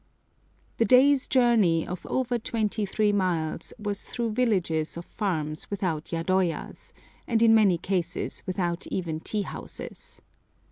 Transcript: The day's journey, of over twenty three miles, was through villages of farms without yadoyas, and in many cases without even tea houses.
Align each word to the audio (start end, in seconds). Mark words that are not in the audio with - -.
The 0.77 0.85
day's 0.85 1.27
journey, 1.27 1.85
of 1.85 2.07
over 2.07 2.39
twenty 2.39 2.87
three 2.87 3.11
miles, 3.11 3.71
was 3.77 4.03
through 4.03 4.31
villages 4.31 4.97
of 4.97 5.05
farms 5.05 5.69
without 5.69 6.05
yadoyas, 6.11 6.91
and 7.27 7.43
in 7.43 7.53
many 7.53 7.77
cases 7.77 8.41
without 8.47 8.87
even 8.87 9.19
tea 9.19 9.43
houses. 9.43 10.19